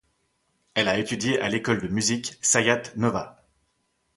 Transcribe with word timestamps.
Elle 0.73 0.87
a 0.87 0.97
étudié 0.97 1.39
à 1.41 1.47
l'école 1.47 1.79
de 1.79 1.87
musique 1.87 2.39
Sayat 2.41 2.81
Nova. 2.95 3.45